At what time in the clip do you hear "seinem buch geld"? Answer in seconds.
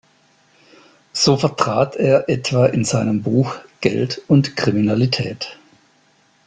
2.85-4.19